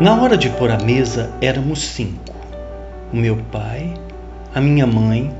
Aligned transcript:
Na 0.00 0.20
hora 0.20 0.36
de 0.36 0.50
pôr 0.50 0.72
a 0.72 0.76
mesa, 0.76 1.30
éramos 1.40 1.80
cinco: 1.80 2.34
o 3.12 3.16
meu 3.16 3.36
pai, 3.52 3.94
a 4.52 4.60
minha 4.60 4.88
mãe, 4.88 5.32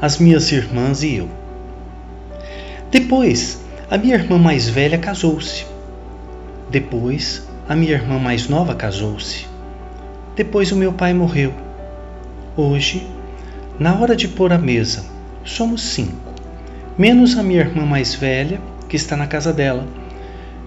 as 0.00 0.16
minhas 0.16 0.50
irmãs 0.50 1.02
e 1.02 1.16
eu. 1.16 1.28
Depois, 2.90 3.62
a 3.90 3.98
minha 3.98 4.14
irmã 4.14 4.38
mais 4.38 4.66
velha 4.66 4.96
casou-se. 4.96 5.66
Depois, 6.70 7.46
a 7.68 7.76
minha 7.76 7.92
irmã 7.92 8.18
mais 8.18 8.48
nova 8.48 8.74
casou-se. 8.74 9.46
Depois, 10.34 10.72
o 10.72 10.76
meu 10.76 10.94
pai 10.94 11.12
morreu. 11.12 11.52
Hoje, 12.56 13.06
na 13.78 13.94
hora 14.00 14.16
de 14.16 14.26
pôr 14.26 14.54
a 14.54 14.58
mesa, 14.58 15.04
somos 15.44 15.82
cinco, 15.82 16.32
menos 16.96 17.36
a 17.36 17.42
minha 17.42 17.60
irmã 17.60 17.84
mais 17.84 18.14
velha, 18.14 18.58
que 18.88 18.96
está 18.96 19.18
na 19.18 19.26
casa 19.26 19.52
dela, 19.52 19.86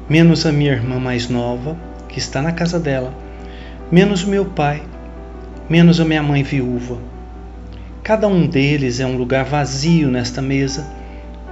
menos 0.07 0.45
a 0.45 0.51
minha 0.51 0.73
irmã 0.73 0.99
mais 0.99 1.27
nova, 1.27 1.75
que 2.09 2.19
está 2.19 2.41
na 2.41 2.51
casa 2.51 2.79
dela, 2.79 3.13
menos 3.91 4.23
o 4.23 4.29
meu 4.29 4.43
pai, 4.45 4.83
menos 5.69 5.99
a 6.01 6.05
minha 6.05 6.23
mãe 6.23 6.43
viúva. 6.43 6.97
Cada 8.03 8.27
um 8.27 8.47
deles 8.47 8.99
é 8.99 9.05
um 9.05 9.15
lugar 9.15 9.45
vazio 9.45 10.09
nesta 10.09 10.41
mesa, 10.41 10.85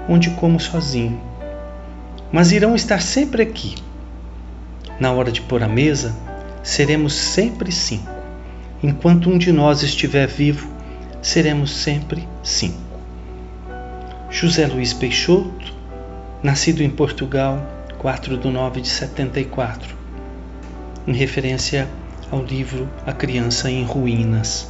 onde 0.10 0.32
como 0.32 0.60
sozinho. 0.60 1.22
Mas 2.32 2.52
irão 2.52 2.76
estar 2.76 3.00
sempre 3.02 3.44
aqui. 3.44 3.76
Na 5.00 5.12
hora 5.12 5.32
de 5.32 5.42
pôr 5.42 5.62
a 5.62 5.68
mesa, 5.68 6.14
seremos 6.64 7.14
sempre 7.14 7.72
cinco. 7.72 8.12
Enquanto 8.82 9.30
um 9.30 9.38
de 9.38 9.52
nós 9.52 9.84
estiver 9.84 10.28
vivo, 10.28 10.68
seremos 11.22 11.72
sempre 11.72 12.28
cinco. 12.44 12.88
José 14.30 14.66
Luiz 14.66 14.94
Peixoto, 14.94 15.74
nascido 16.42 16.82
em 16.82 16.90
Portugal, 16.90 17.66
4 18.00 18.38
de 18.38 18.48
9 18.48 18.82
de 18.82 18.88
74 18.88 19.97
em 21.08 21.14
referência 21.14 21.88
ao 22.30 22.44
livro 22.44 22.90
A 23.06 23.14
Criança 23.14 23.72
em 23.72 23.84
Ruínas. 23.86 24.70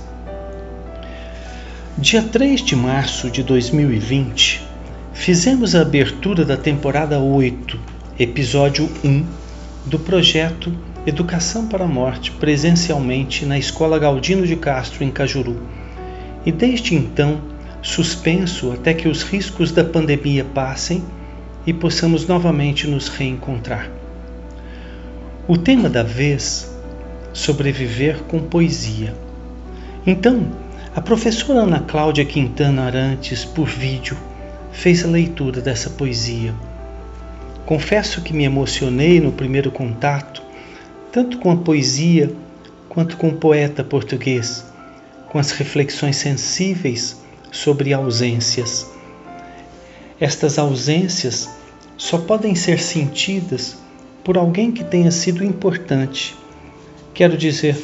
Dia 1.97 2.21
3 2.21 2.61
de 2.61 2.75
março 2.75 3.31
de 3.31 3.41
2020, 3.41 4.61
fizemos 5.13 5.73
a 5.73 5.81
abertura 5.81 6.45
da 6.45 6.55
temporada 6.55 7.19
8, 7.19 7.79
episódio 8.19 8.87
1, 9.03 9.25
do 9.87 9.97
projeto 9.97 10.71
Educação 11.07 11.67
para 11.67 11.85
a 11.85 11.87
Morte 11.87 12.31
presencialmente 12.31 13.43
na 13.45 13.57
Escola 13.57 13.97
Galdino 13.97 14.45
de 14.45 14.55
Castro, 14.57 15.03
em 15.03 15.09
Cajuru. 15.09 15.59
E 16.45 16.51
desde 16.51 16.93
então, 16.93 17.41
suspenso 17.81 18.71
até 18.71 18.93
que 18.93 19.07
os 19.07 19.23
riscos 19.23 19.71
da 19.71 19.83
pandemia 19.83 20.43
passem 20.43 21.03
e 21.65 21.73
possamos 21.73 22.27
novamente 22.27 22.85
nos 22.85 23.07
reencontrar. 23.07 23.89
O 25.49 25.57
tema 25.57 25.87
da 25.87 26.03
vez: 26.03 26.69
sobreviver 27.31 28.21
com 28.23 28.37
poesia. 28.37 29.15
Então, 30.05 30.51
a 30.93 30.99
professora 30.99 31.61
Ana 31.61 31.79
Cláudia 31.79 32.25
Quintana 32.25 32.83
Arantes, 32.83 33.45
por 33.45 33.65
vídeo, 33.65 34.17
fez 34.73 35.05
a 35.05 35.07
leitura 35.07 35.61
dessa 35.61 35.89
poesia. 35.89 36.53
Confesso 37.65 38.21
que 38.21 38.33
me 38.33 38.43
emocionei 38.43 39.21
no 39.21 39.31
primeiro 39.31 39.71
contato, 39.71 40.43
tanto 41.13 41.37
com 41.37 41.49
a 41.49 41.55
poesia 41.55 42.29
quanto 42.89 43.15
com 43.15 43.29
o 43.29 43.37
poeta 43.37 43.85
português, 43.85 44.65
com 45.29 45.39
as 45.39 45.51
reflexões 45.51 46.17
sensíveis 46.17 47.21
sobre 47.53 47.93
ausências. 47.93 48.85
Estas 50.19 50.59
ausências 50.59 51.47
só 51.95 52.17
podem 52.17 52.53
ser 52.53 52.79
sentidas 52.79 53.86
por 54.27 54.37
alguém 54.37 54.73
que 54.73 54.83
tenha 54.83 55.09
sido 55.09 55.41
importante. 55.41 56.35
Quero 57.13 57.37
dizer 57.37 57.81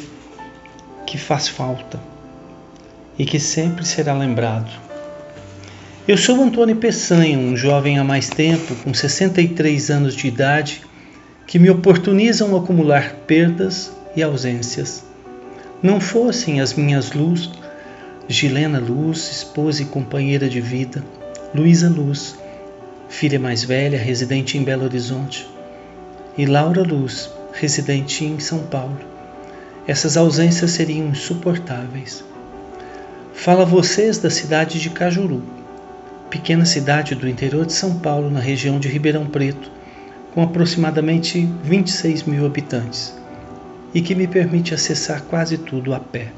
que 1.06 1.16
faz 1.16 1.48
falta 1.48 1.98
e 3.18 3.24
que 3.24 3.40
sempre 3.40 3.82
será 3.86 4.12
lembrado. 4.12 4.70
Eu 6.06 6.18
sou 6.18 6.42
Antônio 6.42 6.76
Peçanha, 6.76 7.38
um 7.38 7.56
jovem 7.56 7.98
há 7.98 8.04
mais 8.04 8.28
tempo, 8.28 8.74
com 8.84 8.92
63 8.92 9.90
anos 9.90 10.14
de 10.14 10.28
idade, 10.28 10.82
que 11.46 11.58
me 11.58 11.70
oportunizam 11.70 12.54
acumular 12.54 13.14
perdas 13.26 13.90
e 14.14 14.22
ausências. 14.22 15.02
Não 15.82 15.98
fossem 15.98 16.60
as 16.60 16.74
minhas 16.74 17.12
luzes, 17.12 17.48
Gilena 18.28 18.78
Luz, 18.78 19.30
esposa 19.30 19.80
e 19.80 19.86
companheira 19.86 20.46
de 20.46 20.60
vida, 20.60 21.02
Luísa 21.54 21.88
Luz, 21.88 22.36
filha 23.08 23.40
mais 23.40 23.64
velha, 23.64 23.98
residente 23.98 24.58
em 24.58 24.62
Belo 24.62 24.84
Horizonte, 24.84 25.53
e 26.36 26.46
Laura 26.46 26.82
Luz, 26.82 27.30
residente 27.52 28.24
em 28.24 28.38
São 28.40 28.60
Paulo. 28.60 28.98
Essas 29.86 30.16
ausências 30.16 30.72
seriam 30.72 31.08
insuportáveis. 31.08 32.24
Fala 33.32 33.64
vocês 33.64 34.18
da 34.18 34.30
cidade 34.30 34.80
de 34.80 34.90
Cajuru, 34.90 35.42
pequena 36.30 36.64
cidade 36.64 37.14
do 37.14 37.28
interior 37.28 37.66
de 37.66 37.72
São 37.72 37.98
Paulo, 37.98 38.30
na 38.30 38.40
região 38.40 38.80
de 38.80 38.88
Ribeirão 38.88 39.26
Preto, 39.26 39.70
com 40.32 40.42
aproximadamente 40.42 41.48
26 41.62 42.24
mil 42.24 42.44
habitantes, 42.44 43.14
e 43.92 44.00
que 44.00 44.14
me 44.14 44.26
permite 44.26 44.74
acessar 44.74 45.22
quase 45.22 45.58
tudo 45.58 45.94
a 45.94 46.00
pé. 46.00 46.32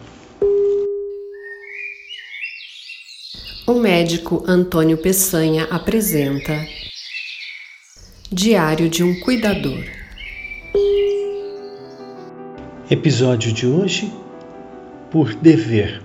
O 3.67 3.75
médico 3.75 4.45
Antônio 4.47 4.97
Peçanha 4.99 5.65
apresenta 5.71 6.55
Diário 8.33 8.89
de 8.89 9.05
um 9.05 9.21
Cuidador. 9.21 9.85
Episódio 12.91 13.53
de 13.53 13.69
hoje: 13.69 14.13
Por 15.13 15.33
Dever. 15.33 16.03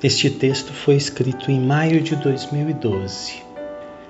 Este 0.00 0.30
texto 0.30 0.72
foi 0.72 0.94
escrito 0.94 1.50
em 1.50 1.60
maio 1.60 2.00
de 2.00 2.14
2012. 2.14 3.42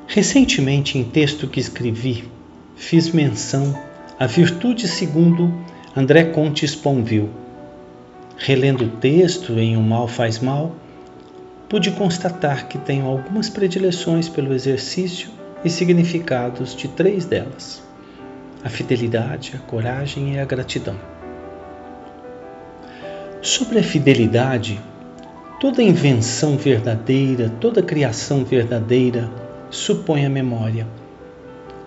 Recentemente, 0.07 0.99
em 0.99 1.05
texto 1.05 1.49
que 1.49 1.59
escrevi, 1.59 2.31
fiz 2.77 3.09
menção 3.11 3.75
à 4.19 4.27
virtude 4.27 4.87
segundo 4.87 5.51
André 5.97 6.25
Conte 6.25 6.67
Sponville. 6.67 7.31
Relendo 8.37 8.85
o 8.85 8.97
texto 8.99 9.55
em 9.55 9.79
O 9.79 9.83
Mal 9.83 10.07
Faz 10.07 10.39
Mal, 10.39 10.77
pude 11.71 11.91
constatar 11.93 12.69
que 12.69 12.77
tenho 12.77 13.07
algumas 13.07 13.49
predileções 13.49 14.29
pelo 14.29 14.53
exercício 14.53 15.40
e 15.65 15.71
significados 15.71 16.75
de 16.75 16.89
três 16.89 17.25
delas: 17.25 17.83
a 18.65 18.69
fidelidade, 18.69 19.53
a 19.55 19.59
coragem 19.59 20.35
e 20.35 20.39
a 20.39 20.45
gratidão. 20.45 20.97
Sobre 23.43 23.79
a 23.79 23.83
fidelidade, 23.83 24.79
toda 25.59 25.83
invenção 25.83 26.57
verdadeira, 26.57 27.49
toda 27.61 27.83
criação 27.83 28.45
verdadeira 28.45 29.31
supõe 29.71 30.27
a 30.27 30.31
memória. 30.31 30.87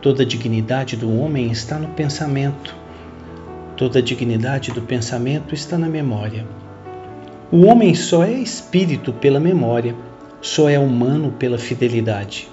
Toda 0.01 0.25
dignidade 0.25 0.97
do 0.97 1.17
homem 1.17 1.51
está 1.51 1.77
no 1.77 1.89
pensamento. 1.89 2.75
Toda 3.77 4.01
dignidade 4.01 4.71
do 4.71 4.81
pensamento 4.81 5.53
está 5.53 5.77
na 5.77 5.87
memória. 5.87 6.45
O 7.51 7.65
homem 7.67 7.93
só 7.93 8.23
é 8.23 8.31
espírito 8.31 9.13
pela 9.13 9.39
memória, 9.39 9.95
só 10.41 10.67
é 10.67 10.77
humano 10.77 11.31
pela 11.37 11.57
fidelidade. 11.57 12.49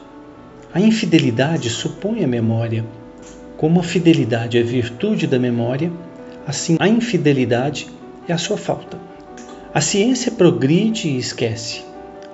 A 0.72 0.81
infidelidade 0.81 1.69
supõe 1.69 2.22
a 2.22 2.28
memória. 2.28 2.84
Como 3.56 3.81
a 3.81 3.82
fidelidade 3.82 4.56
é 4.56 4.62
virtude 4.62 5.26
da 5.26 5.36
memória, 5.36 5.91
assim 6.47 6.76
a 6.78 6.86
infidelidade 6.86 7.88
é 8.28 8.32
a 8.32 8.38
sua 8.38 8.56
falta. 8.56 8.97
A 9.75 9.80
ciência 9.80 10.30
progride 10.30 11.09
e 11.09 11.19
esquece. 11.19 11.82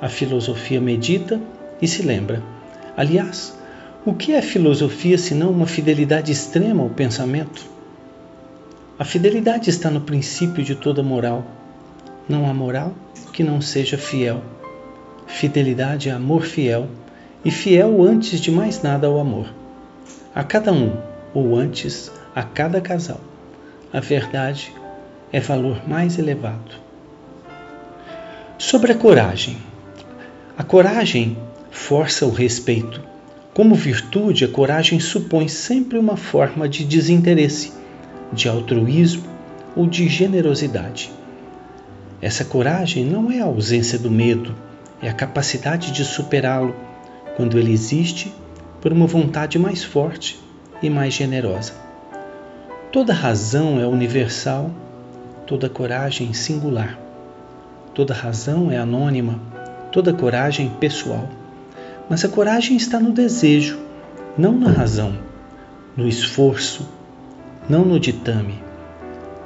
A 0.03 0.11
filosofia 0.11 0.79
medita 0.83 1.41
e 1.81 1.89
se 1.89 2.03
lembra. 2.03 2.43
Aliás, 2.95 3.57
o 4.05 4.13
que 4.13 4.35
é 4.35 4.43
filosofia 4.43 5.17
senão 5.17 5.51
uma 5.51 5.67
fidelidade 5.67 6.31
extrema 6.31 6.83
ao 6.83 6.91
pensamento? 6.91 7.65
A 8.99 9.05
fidelidade 9.05 9.71
está 9.71 9.91
no 9.91 10.03
princípio 10.03 10.63
de 10.63 10.75
toda 10.75 11.03
moral. 11.03 11.43
Não 12.29 12.47
há 12.47 12.53
moral 12.53 12.93
que 13.33 13.43
não 13.43 13.63
seja 13.63 13.97
fiel. 13.97 14.43
Fidelidade 15.27 16.11
é 16.11 16.13
amor 16.13 16.43
fiel 16.43 16.87
e 17.47 17.51
fiel 17.53 18.03
antes 18.03 18.41
de 18.41 18.51
mais 18.51 18.83
nada 18.83 19.07
ao 19.07 19.21
amor. 19.21 19.47
A 20.35 20.43
cada 20.43 20.73
um, 20.73 20.97
ou 21.33 21.57
antes, 21.57 22.11
a 22.35 22.43
cada 22.43 22.81
casal. 22.81 23.21
A 23.93 24.01
verdade 24.01 24.75
é 25.33 25.39
valor 25.39 25.89
mais 25.89 26.19
elevado. 26.19 26.75
Sobre 28.59 28.91
a 28.91 28.97
coragem. 28.97 29.59
A 30.59 30.65
coragem 30.65 31.39
força 31.71 32.27
o 32.27 32.33
respeito. 32.33 33.01
Como 33.55 33.77
virtude, 33.77 34.45
a 34.45 34.49
coragem 34.49 34.99
supõe 34.99 35.47
sempre 35.47 35.99
uma 35.99 36.17
forma 36.17 36.69
de 36.69 36.85
desinteresse, 36.85 37.73
de 38.33 38.49
altruísmo 38.49 39.23
ou 39.77 39.87
de 39.87 40.09
generosidade. 40.09 41.13
Essa 42.21 42.45
coragem 42.45 43.05
não 43.05 43.31
é 43.31 43.39
a 43.39 43.45
ausência 43.45 44.01
do 44.01 44.11
medo, 44.11 44.53
é 45.01 45.09
a 45.09 45.15
capacidade 45.15 45.93
de 45.93 46.05
superá-lo 46.05 46.75
quando 47.37 47.59
ele 47.59 47.73
existe 47.73 48.35
por 48.81 48.93
uma 48.93 49.07
vontade 49.07 49.59
mais 49.59 49.85
forte 49.85 50.41
e 50.83 50.89
mais 50.89 51.13
generosa. 51.13 51.75
Toda 52.91 53.13
razão 53.13 53.79
é 53.79 53.87
universal, 53.87 54.71
toda 55.47 55.69
coragem 55.69 56.33
singular. 56.33 56.99
Toda 57.95 58.15
razão 58.15 58.71
é 58.71 58.79
anônima, 58.79 59.41
toda 59.93 60.13
coragem 60.13 60.71
pessoal. 60.81 61.29
Mas 62.09 62.25
a 62.25 62.29
coragem 62.29 62.77
está 62.77 63.01
no 63.01 63.13
desejo, 63.13 63.79
não 64.37 64.53
na 64.53 64.71
razão, 64.71 65.19
no 65.97 66.07
esforço, 66.07 66.89
não 67.69 67.85
no 67.85 67.99
ditame. 67.99 68.63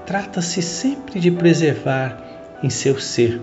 Trata-se 0.04 0.60
sempre 0.62 1.20
de 1.20 1.30
preservar 1.30 2.20
em 2.62 2.68
seu 2.68 3.00
ser. 3.00 3.40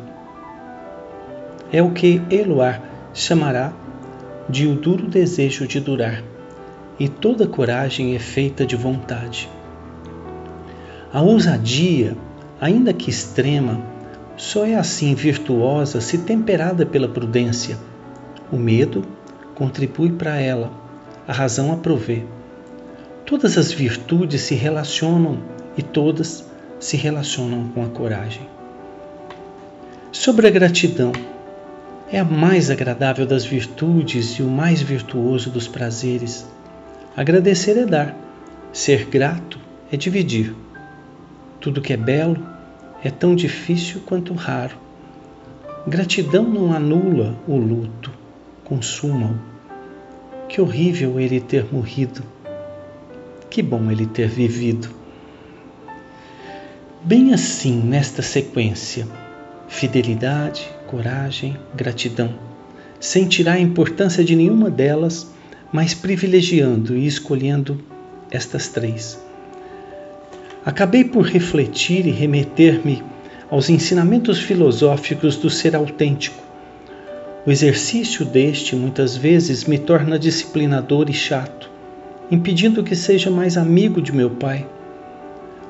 É 1.72 1.82
o 1.82 1.92
que 1.92 2.22
Eloar 2.30 2.82
chamará 3.14 3.74
de 4.50 4.68
o 4.68 4.76
duro 4.76 5.08
desejo 5.08 5.68
de 5.68 5.80
durar, 5.80 6.24
e 7.00 7.08
toda 7.08 7.48
coragem 7.48 8.16
é 8.16 8.20
feita 8.20 8.66
de 8.66 8.76
vontade. 8.76 9.50
A 11.14 11.22
ousadia, 11.22 12.16
ainda 12.60 12.94
que 12.94 13.10
extrema, 13.10 13.82
só 14.36 14.66
é 14.66 14.76
assim 14.76 15.16
virtuosa 15.16 16.00
se 16.00 16.20
temperada 16.20 16.86
pela 16.86 17.08
prudência. 17.08 17.78
O 18.52 18.58
medo 18.58 19.04
contribui 19.56 20.12
para 20.12 20.40
ela, 20.40 20.72
a 21.28 21.34
razão 21.34 21.72
a 21.72 21.78
provê. 21.78 22.24
Todas 23.26 23.58
as 23.58 23.72
virtudes 23.72 24.42
se 24.42 24.56
relacionam 24.56 25.40
e 25.78 25.82
todas 25.82 26.48
se 26.80 26.96
relacionam 26.96 27.68
com 27.70 27.84
a 27.84 27.88
coragem. 27.90 28.48
Sobre 30.12 30.48
a 30.48 30.52
gratidão, 30.52 31.12
é 32.12 32.20
a 32.20 32.24
mais 32.24 32.70
agradável 32.70 33.26
das 33.26 33.46
virtudes 33.46 34.32
e 34.40 34.42
o 34.42 34.48
mais 34.48 34.82
virtuoso 34.82 35.50
dos 35.50 35.68
prazeres. 35.68 36.46
Agradecer 37.16 37.78
é 37.78 37.86
dar, 37.86 38.16
ser 38.72 39.06
grato 39.06 39.60
é 39.92 39.98
dividir. 39.98 40.56
Tudo 41.60 41.82
que 41.82 41.92
é 41.92 41.98
belo 41.98 42.38
é 43.04 43.10
tão 43.10 43.36
difícil 43.36 44.02
quanto 44.06 44.34
raro. 44.34 44.78
Gratidão 45.86 46.44
não 46.44 46.74
anula 46.74 47.38
o 47.48 47.58
luto, 47.58 48.12
consuma-o. 48.64 49.38
Que 50.48 50.62
horrível 50.62 51.20
ele 51.20 51.42
ter 51.42 51.66
morrido. 51.72 52.24
Que 53.50 53.62
bom 53.62 53.92
ele 53.92 54.06
ter 54.06 54.28
vivido. 54.28 54.90
Bem 57.04 57.34
assim, 57.34 57.82
nesta 57.82 58.22
sequência, 58.22 59.08
fidelidade, 59.68 60.68
coragem, 60.88 61.58
gratidão, 61.76 62.34
sem 63.00 63.28
tirar 63.28 63.54
a 63.54 63.60
importância 63.60 64.24
de 64.24 64.36
nenhuma 64.36 64.70
delas, 64.70 65.32
mas 65.72 65.94
privilegiando 65.94 66.96
e 66.96 67.06
escolhendo 67.06 67.84
estas 68.32 68.70
três. 68.70 69.20
Acabei 70.66 71.04
por 71.04 71.26
refletir 71.26 72.06
e 72.06 72.12
remeter-me 72.12 73.04
aos 73.50 73.70
ensinamentos 73.70 74.40
filosóficos 74.40 75.38
do 75.38 75.50
ser 75.50 75.76
autêntico. 75.76 76.44
O 77.46 77.52
exercício 77.52 78.26
deste 78.26 78.76
muitas 78.76 79.16
vezes 79.16 79.64
me 79.64 79.78
torna 79.78 80.20
disciplinador 80.20 81.10
e 81.10 81.14
chato, 81.14 81.70
impedindo 82.30 82.84
que 82.84 82.96
seja 82.96 83.32
mais 83.32 83.56
amigo 83.56 84.02
de 84.02 84.12
meu 84.12 84.30
pai. 84.32 84.68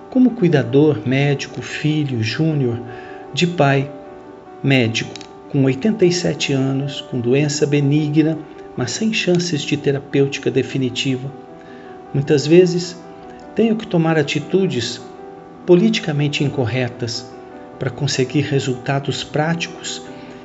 Como 0.10 0.32
cuidador, 0.32 1.08
médico, 1.08 1.62
filho, 1.62 2.24
júnior, 2.24 2.80
de 3.34 3.48
pai, 3.48 3.92
médico, 4.64 5.14
com 5.50 5.64
87 5.64 6.54
anos, 6.54 7.02
com 7.02 7.20
doença 7.20 7.66
benigna, 7.66 8.38
mas 8.76 8.92
sem 8.92 9.14
chances 9.14 9.62
de 9.62 9.78
terapêutica 9.78 10.52
definitiva. 10.52 11.32
Muitas 12.14 12.46
vezes 12.46 12.98
tenho 13.56 13.76
que 13.76 13.88
tomar 13.88 14.18
atitudes 14.18 15.02
politicamente 15.66 16.44
incorretas 16.44 17.30
para 17.78 17.90
conseguir 17.90 18.42
resultados 18.42 19.24
práticos 19.24 20.02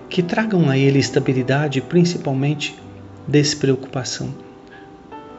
que 0.09 0.23
tragam 0.23 0.69
a 0.69 0.77
ele 0.77 0.99
estabilidade 0.99 1.79
e 1.79 1.83
principalmente 1.83 2.75
despreocupação. 3.27 4.35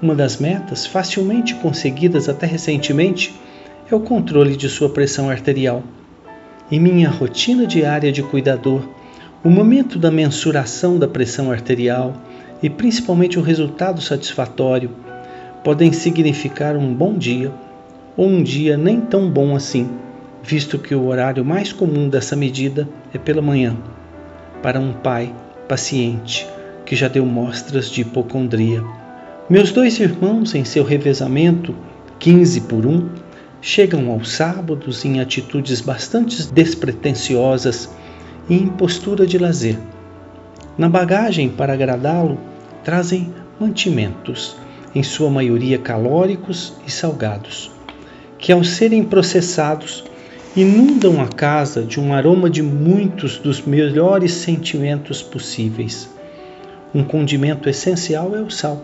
Uma 0.01 0.15
das 0.15 0.37
metas, 0.37 0.85
facilmente 0.85 1.55
conseguidas 1.55 2.27
até 2.27 2.45
recentemente, 2.45 3.33
é 3.89 3.95
o 3.95 3.99
controle 3.99 4.55
de 4.55 4.67
sua 4.69 4.89
pressão 4.89 5.29
arterial. 5.29 5.83
Em 6.71 6.79
minha 6.79 7.09
rotina 7.09 7.67
diária 7.67 8.11
de 8.11 8.23
cuidador, 8.23 8.87
o 9.43 9.49
momento 9.49 9.99
da 9.99 10.09
mensuração 10.09 10.97
da 10.97 11.07
pressão 11.07 11.51
arterial 11.51 12.13
e 12.61 12.69
principalmente 12.69 13.37
o 13.37 13.41
resultado 13.41 14.01
satisfatório 14.01 14.89
podem 15.63 15.91
significar 15.91 16.77
um 16.77 16.93
bom 16.93 17.17
dia 17.17 17.51
ou 18.15 18.27
um 18.27 18.41
dia 18.41 18.77
nem 18.77 19.01
tão 19.01 19.29
bom 19.29 19.55
assim, 19.55 19.89
visto 20.41 20.79
que 20.79 20.95
o 20.95 21.05
horário 21.07 21.43
mais 21.43 21.73
comum 21.73 22.07
dessa 22.07 22.35
medida 22.35 22.87
é 23.13 23.17
pela 23.17 23.41
manhã, 23.41 23.75
para 24.61 24.79
um 24.79 24.93
pai 24.93 25.35
paciente 25.67 26.47
que 26.85 26.95
já 26.95 27.09
deu 27.09 27.25
mostras 27.25 27.89
de 27.89 28.01
hipocondria. 28.01 28.81
Meus 29.49 29.71
dois 29.73 29.99
irmãos, 29.99 30.55
em 30.55 30.63
seu 30.63 30.85
revezamento, 30.85 31.75
15 32.19 32.61
por 32.61 32.85
1, 32.85 33.09
chegam 33.65 34.11
aos 34.11 34.33
sábados 34.33 35.05
em 35.05 35.21
atitudes 35.21 35.79
bastante 35.79 36.51
despretensiosas 36.51 37.89
e 38.49 38.55
em 38.55 38.67
postura 38.67 39.25
de 39.25 39.37
lazer. 39.37 39.79
Na 40.77 40.89
bagagem, 40.89 41.47
para 41.47 41.71
agradá-lo, 41.71 42.37
trazem 42.83 43.33
mantimentos, 43.57 44.57
em 44.93 45.01
sua 45.01 45.29
maioria 45.29 45.77
calóricos 45.77 46.73
e 46.85 46.91
salgados, 46.91 47.71
que 48.37 48.51
ao 48.51 48.65
serem 48.65 49.01
processados 49.01 50.03
inundam 50.57 51.21
a 51.21 51.27
casa 51.29 51.83
de 51.83 52.01
um 52.01 52.13
aroma 52.13 52.49
de 52.49 52.61
muitos 52.61 53.37
dos 53.37 53.61
melhores 53.61 54.33
sentimentos 54.33 55.23
possíveis. 55.23 56.09
Um 56.93 57.01
condimento 57.01 57.69
essencial 57.69 58.35
é 58.35 58.41
o 58.41 58.51
sal. 58.51 58.83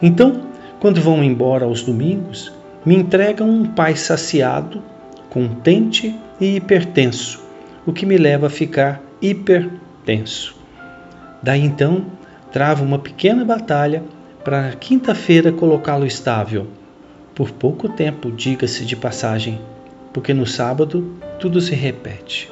Então, 0.00 0.40
quando 0.78 1.00
vão 1.00 1.24
embora 1.24 1.64
aos 1.64 1.82
domingos, 1.82 2.56
me 2.88 2.96
entregam 2.96 3.50
um 3.50 3.66
pai 3.66 3.94
saciado, 3.96 4.82
contente 5.28 6.18
e 6.40 6.56
hipertenso, 6.56 7.38
o 7.84 7.92
que 7.92 8.06
me 8.06 8.16
leva 8.16 8.46
a 8.46 8.50
ficar 8.50 9.02
hipertenso. 9.20 10.56
Daí 11.42 11.62
então, 11.62 12.06
travo 12.50 12.82
uma 12.82 12.98
pequena 12.98 13.44
batalha 13.44 14.02
para 14.42 14.72
quinta-feira 14.72 15.52
colocá-lo 15.52 16.06
estável. 16.06 16.66
Por 17.34 17.50
pouco 17.50 17.90
tempo, 17.90 18.32
diga-se 18.32 18.86
de 18.86 18.96
passagem, 18.96 19.60
porque 20.10 20.32
no 20.32 20.46
sábado 20.46 21.12
tudo 21.38 21.60
se 21.60 21.74
repete. 21.74 22.50